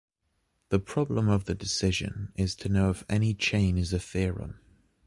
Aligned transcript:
The 0.69 0.79
problem 0.79 1.29
of 1.29 1.45
the 1.45 1.53
decision 1.53 2.31
is 2.35 2.55
to 2.55 2.69
know 2.69 2.89
if 2.89 3.05
any 3.07 3.35
chain 3.35 3.77
is 3.77 3.93
a 3.93 3.99
theorem. 3.99 4.59